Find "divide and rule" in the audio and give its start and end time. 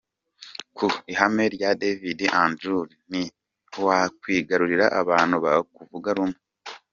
1.79-2.91